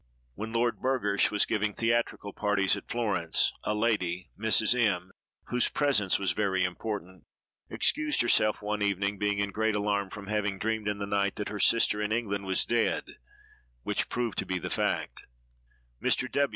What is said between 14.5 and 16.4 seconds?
the fact. Mr.